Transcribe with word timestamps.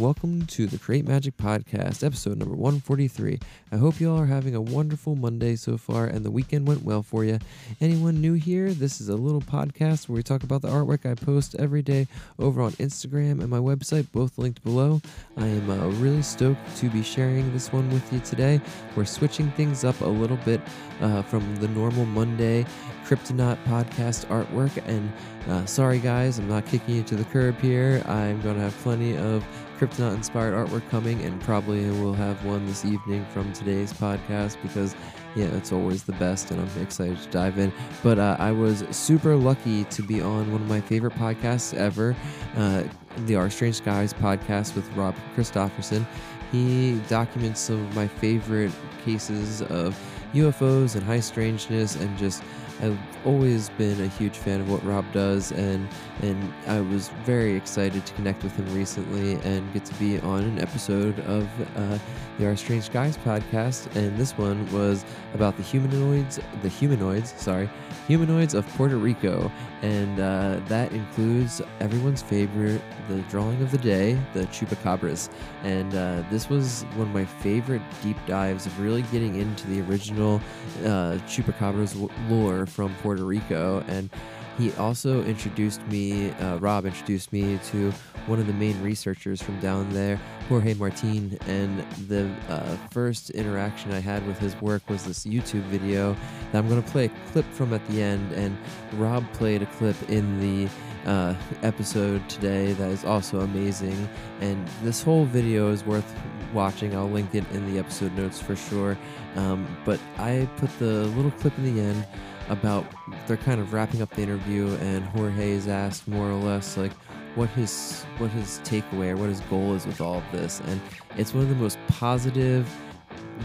welcome 0.00 0.46
to 0.46 0.66
the 0.66 0.78
Create 0.78 1.06
Magic 1.06 1.36
Podcast, 1.36 2.04
episode 2.04 2.38
number 2.38 2.54
143. 2.54 3.38
I 3.72 3.76
hope 3.76 4.00
you 4.00 4.10
all 4.10 4.18
are 4.18 4.26
having 4.26 4.54
a 4.54 4.60
wonderful 4.60 5.14
Monday 5.14 5.56
so 5.56 5.76
far 5.76 6.06
and 6.06 6.24
the 6.24 6.30
weekend 6.30 6.66
went 6.66 6.82
well 6.82 7.02
for 7.02 7.24
you. 7.24 7.38
Anyone 7.80 8.20
new 8.20 8.34
here? 8.34 8.72
This 8.72 9.00
is 9.00 9.08
a 9.08 9.14
little 9.14 9.40
podcast 9.40 10.08
where 10.08 10.16
we 10.16 10.22
talk 10.22 10.42
about 10.42 10.62
the 10.62 10.68
artwork 10.68 11.10
I 11.10 11.14
post 11.14 11.54
every 11.58 11.82
day 11.82 12.06
over 12.38 12.62
on 12.62 12.72
Instagram 12.72 13.40
and 13.40 13.48
my 13.48 13.58
website, 13.58 14.10
both 14.12 14.38
linked 14.38 14.62
below. 14.64 15.00
I 15.36 15.46
am 15.46 15.70
uh, 15.70 15.88
really 15.88 16.22
stoked 16.22 16.76
to 16.78 16.88
be 16.90 17.02
sharing 17.02 17.52
this 17.52 17.72
one 17.72 17.88
with 17.90 18.12
you 18.12 18.20
today. 18.20 18.60
We're 18.96 19.04
switching 19.04 19.50
things 19.52 19.84
up 19.84 20.00
a 20.00 20.06
little 20.06 20.38
bit 20.38 20.60
uh, 21.00 21.22
from 21.22 21.56
the 21.56 21.68
normal 21.68 22.06
Monday 22.06 22.64
Cryptonaut 23.06 23.58
podcast 23.64 24.26
artwork. 24.26 24.70
And 24.86 25.12
uh, 25.48 25.66
sorry, 25.66 25.98
guys, 25.98 26.38
I'm 26.38 26.48
not 26.48 26.66
kicking 26.66 26.96
you 26.96 27.02
to 27.04 27.16
the 27.16 27.24
curb 27.24 27.60
here. 27.60 28.02
I'm 28.06 28.40
going 28.42 28.56
to 28.56 28.62
have 28.62 28.76
plenty 28.78 29.16
of 29.16 29.39
Cryptonaut 29.78 30.14
inspired 30.14 30.54
artwork 30.54 30.88
coming, 30.90 31.22
and 31.22 31.40
probably 31.40 31.84
we'll 31.90 32.12
have 32.12 32.44
one 32.44 32.66
this 32.66 32.84
evening 32.84 33.24
from 33.32 33.52
today's 33.52 33.92
podcast 33.92 34.56
because, 34.62 34.94
yeah, 35.34 35.46
it's 35.46 35.72
always 35.72 36.04
the 36.04 36.12
best, 36.12 36.50
and 36.50 36.60
I'm 36.60 36.82
excited 36.82 37.20
to 37.20 37.28
dive 37.30 37.58
in. 37.58 37.72
But 38.02 38.18
uh, 38.18 38.36
I 38.38 38.52
was 38.52 38.84
super 38.90 39.36
lucky 39.36 39.84
to 39.84 40.02
be 40.02 40.20
on 40.20 40.52
one 40.52 40.60
of 40.60 40.68
my 40.68 40.80
favorite 40.80 41.14
podcasts 41.14 41.72
ever, 41.74 42.14
uh, 42.56 42.84
the 43.26 43.36
Our 43.36 43.48
Strange 43.48 43.76
Skies 43.76 44.12
podcast 44.12 44.74
with 44.74 44.90
Rob 44.94 45.14
Christofferson. 45.34 46.06
He 46.52 47.00
documents 47.08 47.60
some 47.60 47.84
of 47.86 47.94
my 47.94 48.08
favorite 48.08 48.72
cases 49.04 49.62
of 49.62 49.98
UFOs 50.34 50.94
and 50.94 51.02
high 51.04 51.20
strangeness 51.20 51.96
and 51.96 52.16
just 52.18 52.42
I've 52.82 52.98
always 53.26 53.68
been 53.70 54.00
a 54.00 54.06
huge 54.06 54.36
fan 54.36 54.60
of 54.60 54.70
what 54.70 54.82
Rob 54.84 55.04
does, 55.12 55.52
and 55.52 55.86
and 56.22 56.52
I 56.66 56.80
was 56.80 57.08
very 57.24 57.54
excited 57.54 58.04
to 58.06 58.14
connect 58.14 58.42
with 58.42 58.54
him 58.56 58.74
recently 58.74 59.34
and 59.42 59.70
get 59.72 59.84
to 59.86 59.94
be 59.94 60.18
on 60.20 60.44
an 60.44 60.58
episode 60.58 61.18
of 61.20 61.48
uh, 61.76 61.98
the 62.38 62.46
Our 62.46 62.56
Strange 62.56 62.84
Skies 62.84 63.16
podcast. 63.18 63.94
And 63.96 64.16
this 64.16 64.36
one 64.36 64.70
was 64.72 65.04
about 65.34 65.56
the 65.56 65.62
humanoids, 65.62 66.40
the 66.62 66.68
humanoids, 66.68 67.34
sorry, 67.36 67.68
humanoids 68.06 68.54
of 68.54 68.66
Puerto 68.76 68.96
Rico, 68.96 69.50
and 69.82 70.18
uh, 70.18 70.60
that 70.66 70.92
includes 70.92 71.60
everyone's 71.80 72.22
favorite, 72.22 72.80
the 73.08 73.20
drawing 73.22 73.60
of 73.62 73.70
the 73.70 73.78
day, 73.78 74.18
the 74.32 74.46
chupacabras. 74.46 75.28
And 75.62 75.94
uh, 75.94 76.22
this 76.30 76.48
was 76.48 76.82
one 76.94 77.08
of 77.08 77.14
my 77.14 77.24
favorite 77.24 77.82
deep 78.02 78.16
dives 78.26 78.66
of 78.66 78.80
really 78.80 79.02
getting 79.12 79.36
into 79.36 79.66
the 79.68 79.82
original 79.82 80.40
uh, 80.80 81.18
chupacabras 81.26 82.10
lore 82.28 82.66
from 82.70 82.94
Puerto 82.96 83.24
Rico. 83.24 83.84
And 83.88 84.10
he 84.58 84.72
also 84.74 85.24
introduced 85.24 85.80
me, 85.88 86.30
uh, 86.32 86.58
Rob 86.58 86.84
introduced 86.84 87.32
me 87.32 87.58
to 87.70 87.90
one 88.26 88.38
of 88.38 88.46
the 88.46 88.52
main 88.52 88.80
researchers 88.82 89.40
from 89.40 89.58
down 89.60 89.88
there, 89.90 90.20
Jorge 90.48 90.74
Martin. 90.74 91.38
And 91.46 91.80
the 92.08 92.30
uh, 92.48 92.76
first 92.90 93.30
interaction 93.30 93.92
I 93.92 94.00
had 94.00 94.26
with 94.26 94.38
his 94.38 94.54
work 94.60 94.88
was 94.88 95.04
this 95.04 95.24
YouTube 95.24 95.62
video 95.62 96.14
that 96.52 96.58
I'm 96.58 96.68
going 96.68 96.82
to 96.82 96.90
play 96.90 97.06
a 97.06 97.30
clip 97.32 97.46
from 97.52 97.72
at 97.72 97.86
the 97.86 98.02
end. 98.02 98.32
And 98.32 98.56
Rob 98.94 99.30
played 99.32 99.62
a 99.62 99.66
clip 99.66 99.96
in 100.10 100.40
the 100.40 100.70
uh, 101.06 101.34
episode 101.62 102.28
today 102.28 102.72
that 102.74 102.90
is 102.90 103.04
also 103.04 103.40
amazing. 103.40 104.08
And 104.40 104.68
this 104.82 105.02
whole 105.02 105.24
video 105.24 105.70
is 105.70 105.84
worth 105.84 106.14
watching. 106.52 106.94
I'll 106.94 107.08
link 107.08 107.34
it 107.34 107.44
in 107.52 107.72
the 107.72 107.78
episode 107.78 108.14
notes 108.16 108.40
for 108.40 108.56
sure. 108.56 108.98
Um, 109.36 109.66
but 109.84 110.00
I 110.18 110.48
put 110.56 110.76
the 110.78 111.04
little 111.06 111.30
clip 111.30 111.56
in 111.56 111.74
the 111.74 111.80
end 111.80 112.06
about 112.50 112.84
they're 113.26 113.36
kind 113.36 113.60
of 113.60 113.72
wrapping 113.72 114.02
up 114.02 114.10
the 114.10 114.22
interview, 114.22 114.68
and 114.80 115.04
Jorge 115.06 115.52
is 115.52 115.68
asked 115.68 116.06
more 116.06 116.28
or 116.28 116.34
less 116.34 116.76
like 116.76 116.92
what 117.36 117.48
his 117.50 118.04
what 118.18 118.30
his 118.30 118.60
takeaway 118.64 119.10
or 119.10 119.16
what 119.16 119.28
his 119.28 119.40
goal 119.42 119.74
is 119.74 119.86
with 119.86 120.00
all 120.00 120.18
of 120.18 120.24
this, 120.32 120.60
and 120.66 120.80
it's 121.16 121.32
one 121.32 121.44
of 121.44 121.48
the 121.48 121.54
most 121.54 121.78
positive, 121.86 122.68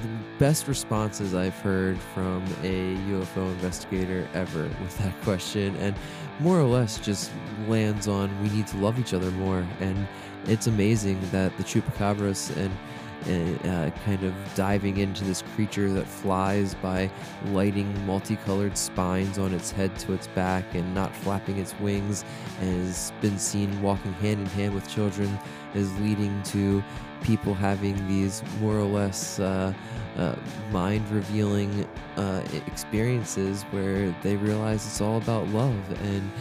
the 0.02 0.10
best 0.40 0.68
responses 0.68 1.36
I've 1.36 1.58
heard 1.60 2.00
from 2.14 2.44
a 2.64 2.96
UFO 3.12 3.48
investigator 3.54 4.28
ever 4.34 4.64
with 4.82 4.98
that 4.98 5.14
question, 5.22 5.76
and 5.78 5.96
more 6.40 6.60
or 6.60 6.66
less 6.66 7.00
just 7.00 7.32
lands 7.68 8.08
on 8.08 8.30
we 8.42 8.50
need 8.50 8.68
to 8.68 8.78
love 8.78 9.00
each 9.00 9.14
other 9.14 9.30
more, 9.32 9.66
and 9.80 10.08
it's 10.48 10.68
amazing 10.68 11.20
that 11.32 11.56
the 11.58 11.64
chupacabras 11.64 12.56
and 12.58 12.76
uh, 13.24 13.90
kind 14.06 14.24
of 14.24 14.34
diving 14.56 14.98
into 14.98 15.24
this 15.24 15.42
creature 15.56 15.90
that 15.92 16.06
flies 16.06 16.76
by 16.76 17.10
lighting 17.48 18.06
multicolored 18.06 18.78
spines 18.78 19.38
on 19.40 19.54
its 19.54 19.72
head 19.72 19.98
to 20.00 20.14
its 20.14 20.28
back 20.28 20.64
and 20.76 20.94
not 20.94 21.16
flapping 21.16 21.58
its 21.58 21.78
wings, 21.80 22.24
and 22.62 22.86
has 22.86 23.12
been 23.22 23.40
seen 23.40 23.82
walking 23.82 24.14
hand 24.14 24.40
in 24.40 24.46
hand 24.48 24.74
with 24.74 24.88
children, 24.88 25.40
is 25.74 25.98
leading 26.00 26.42
to 26.44 26.84
people 27.24 27.54
having 27.54 27.96
these 28.08 28.44
more 28.62 28.78
or 28.78 28.86
less 28.86 29.40
uh, 29.40 29.74
uh, 30.18 30.36
mind 30.72 31.10
revealing 31.10 31.88
uh, 32.18 32.44
experiences 32.68 33.64
where 33.72 34.14
they 34.22 34.36
realize 34.36 34.86
it's 34.86 35.02
all 35.02 35.18
about 35.18 35.48
love 35.50 36.02
and 36.04 36.32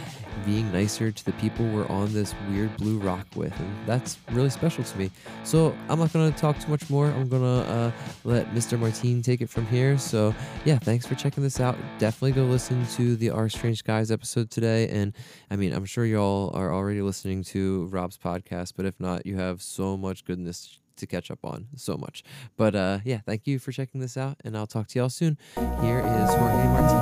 being 0.45 0.71
nicer 0.71 1.11
to 1.11 1.25
the 1.25 1.31
people 1.33 1.65
we're 1.67 1.87
on 1.87 2.13
this 2.13 2.33
weird 2.49 2.75
blue 2.77 2.97
rock 2.99 3.25
with. 3.35 3.57
And 3.59 3.75
that's 3.85 4.17
really 4.31 4.49
special 4.49 4.83
to 4.83 4.97
me. 4.97 5.11
So 5.43 5.75
I'm 5.89 5.99
not 5.99 6.11
going 6.13 6.31
to 6.31 6.37
talk 6.37 6.59
too 6.59 6.69
much 6.69 6.89
more. 6.89 7.07
I'm 7.07 7.27
going 7.27 7.41
to 7.41 7.71
uh, 7.71 7.91
let 8.23 8.49
Mr. 8.53 8.79
Martin 8.79 9.21
take 9.21 9.41
it 9.41 9.49
from 9.49 9.65
here. 9.67 9.97
So, 9.97 10.33
yeah, 10.65 10.77
thanks 10.79 11.05
for 11.05 11.15
checking 11.15 11.43
this 11.43 11.59
out. 11.59 11.77
Definitely 11.99 12.33
go 12.33 12.43
listen 12.43 12.85
to 12.95 13.15
the 13.15 13.29
Our 13.29 13.49
Strange 13.49 13.79
Skies 13.79 14.11
episode 14.11 14.49
today. 14.49 14.87
And 14.89 15.13
I 15.49 15.55
mean, 15.55 15.73
I'm 15.73 15.85
sure 15.85 16.05
y'all 16.05 16.51
are 16.55 16.73
already 16.73 17.01
listening 17.01 17.43
to 17.45 17.85
Rob's 17.85 18.17
podcast, 18.17 18.73
but 18.75 18.85
if 18.85 18.99
not, 18.99 19.25
you 19.25 19.37
have 19.37 19.61
so 19.61 19.97
much 19.97 20.25
goodness 20.25 20.79
to 20.97 21.07
catch 21.07 21.29
up 21.31 21.39
on 21.43 21.67
so 21.75 21.97
much. 21.97 22.23
But 22.57 22.75
uh, 22.75 22.99
yeah, 23.03 23.19
thank 23.25 23.47
you 23.47 23.59
for 23.59 23.71
checking 23.71 24.01
this 24.01 24.17
out, 24.17 24.37
and 24.43 24.57
I'll 24.57 24.67
talk 24.67 24.87
to 24.89 24.99
y'all 24.99 25.09
soon. 25.09 25.37
Here 25.81 25.99
is 25.99 26.29
Jorge 26.33 26.67
Martini. 26.67 26.99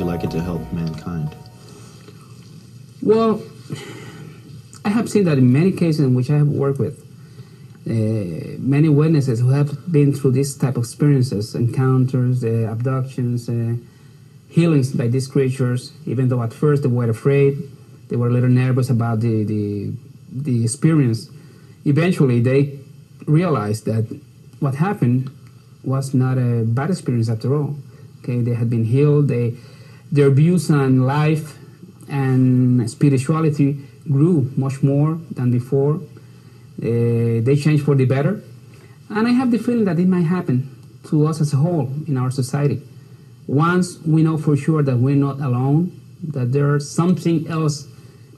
You 0.03 0.09
like 0.09 0.23
it 0.23 0.31
to 0.31 0.41
help 0.41 0.61
mankind? 0.73 1.35
Well, 3.01 3.41
I 4.85 4.89
have 4.89 5.09
seen 5.09 5.23
that 5.25 5.37
in 5.37 5.51
many 5.51 5.71
cases 5.71 6.01
in 6.01 6.13
which 6.13 6.29
I 6.29 6.37
have 6.37 6.47
worked 6.47 6.79
with 6.79 6.99
uh, 7.85 8.57
many 8.59 8.89
witnesses 8.89 9.39
who 9.39 9.49
have 9.49 9.91
been 9.91 10.13
through 10.13 10.31
this 10.31 10.55
type 10.55 10.77
of 10.77 10.83
experiences, 10.83 11.55
encounters, 11.55 12.43
uh, 12.43 12.69
abductions, 12.69 13.49
uh, 13.49 13.75
healings 14.49 14.91
by 14.91 15.07
these 15.07 15.27
creatures. 15.27 15.93
Even 16.05 16.27
though 16.29 16.41
at 16.41 16.53
first 16.53 16.83
they 16.83 16.89
were 16.89 17.09
afraid, 17.09 17.57
they 18.09 18.15
were 18.15 18.27
a 18.27 18.31
little 18.31 18.49
nervous 18.49 18.89
about 18.89 19.21
the 19.21 19.43
the, 19.43 19.91
the 20.31 20.63
experience. 20.63 21.29
Eventually, 21.85 22.39
they 22.39 22.79
realized 23.25 23.85
that 23.85 24.05
what 24.59 24.75
happened 24.75 25.29
was 25.83 26.13
not 26.13 26.37
a 26.37 26.63
bad 26.65 26.89
experience 26.89 27.29
after 27.29 27.53
all. 27.53 27.75
Okay, 28.19 28.39
they 28.39 28.53
had 28.53 28.69
been 28.69 28.85
healed. 28.85 29.27
They, 29.27 29.55
their 30.13 30.29
views 30.29 30.69
on 30.69 30.89
life 31.17 31.57
and 32.07 32.89
spirituality 32.89 33.79
grew 34.09 34.51
much 34.55 34.83
more 34.83 35.19
than 35.31 35.51
before. 35.51 35.95
Uh, 35.95 37.41
they 37.47 37.55
changed 37.59 37.83
for 37.83 37.95
the 37.95 38.05
better, 38.05 38.41
and 39.09 39.27
I 39.27 39.31
have 39.31 39.49
the 39.51 39.57
feeling 39.57 39.85
that 39.85 39.97
it 39.99 40.07
might 40.07 40.27
happen 40.37 40.57
to 41.09 41.27
us 41.27 41.41
as 41.41 41.51
a 41.53 41.57
whole 41.57 41.91
in 42.07 42.17
our 42.17 42.31
society. 42.31 42.81
Once 43.47 43.99
we 44.05 44.23
know 44.23 44.37
for 44.37 44.55
sure 44.55 44.83
that 44.83 44.97
we're 44.97 45.15
not 45.15 45.39
alone, 45.41 45.99
that 46.35 46.53
there's 46.53 46.89
something 46.89 47.47
else 47.47 47.87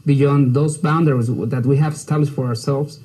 beyond 0.06 0.56
those 0.56 0.78
boundaries 0.78 1.28
that 1.28 1.66
we 1.66 1.78
have 1.78 1.94
established 1.94 2.34
for 2.34 2.46
ourselves, 2.48 3.00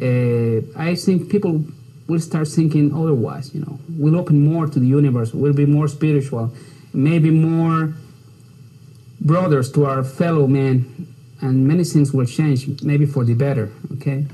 uh, 0.00 0.60
I 0.76 0.94
think 0.94 1.30
people 1.30 1.64
we'll 2.08 2.20
start 2.20 2.48
thinking 2.48 2.94
otherwise. 2.94 3.54
You 3.54 3.60
know, 3.60 3.78
we'll 3.90 4.16
open 4.16 4.40
more 4.40 4.66
to 4.66 4.78
the 4.80 4.86
universe. 4.86 5.34
We'll 5.34 5.52
be 5.52 5.66
more 5.66 5.88
spiritual, 5.88 6.52
maybe 6.92 7.30
more 7.30 7.94
brothers 9.20 9.70
to 9.72 9.86
our 9.86 10.04
fellow 10.04 10.46
men, 10.46 11.06
and 11.40 11.66
many 11.66 11.84
things 11.84 12.12
will 12.12 12.26
change, 12.26 12.82
maybe 12.82 13.06
for 13.06 13.24
the 13.24 13.34
better. 13.34 13.70
Okay, 13.94 14.26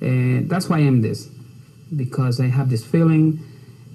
and 0.00 0.48
that's 0.48 0.68
why 0.68 0.78
I 0.78 0.80
am 0.82 1.02
this, 1.02 1.28
because 1.94 2.40
I 2.40 2.46
have 2.46 2.70
this 2.70 2.84
feeling, 2.84 3.40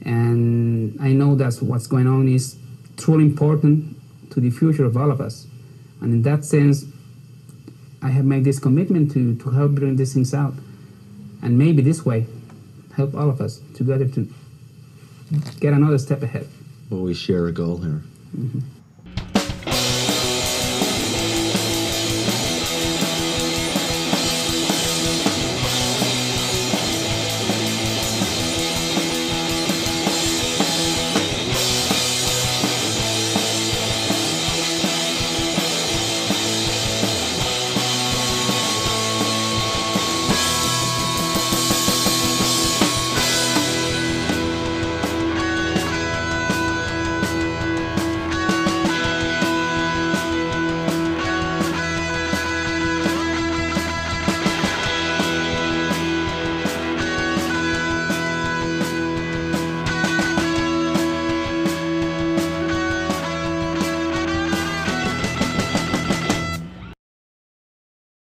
and 0.05 0.97
I 1.01 1.13
know 1.13 1.35
that 1.35 1.61
what's 1.61 1.87
going 1.87 2.07
on 2.07 2.27
is 2.27 2.57
truly 2.97 3.25
important 3.25 3.97
to 4.31 4.39
the 4.39 4.49
future 4.49 4.85
of 4.85 4.95
all 4.97 5.11
of 5.11 5.21
us, 5.21 5.47
and 6.01 6.13
in 6.13 6.21
that 6.23 6.45
sense. 6.45 6.85
I 7.99 8.09
have 8.09 8.25
made 8.25 8.43
this 8.43 8.59
commitment 8.59 9.11
to, 9.13 9.35
to 9.37 9.49
help 9.49 9.71
bring 9.71 9.95
these 9.95 10.13
things 10.13 10.31
out. 10.31 10.53
And 11.41 11.57
maybe 11.57 11.81
this 11.81 12.05
way, 12.05 12.27
help 12.95 13.15
all 13.15 13.27
of 13.27 13.41
us 13.41 13.59
together 13.73 14.07
to 14.09 14.29
get 15.59 15.73
another 15.73 15.97
step 15.97 16.21
ahead. 16.21 16.47
Well, 16.89 17.01
we 17.01 17.13
share 17.13 17.47
a 17.47 17.51
goal 17.51 17.77
here. 17.77 18.01
Mm-hmm. 18.37 18.59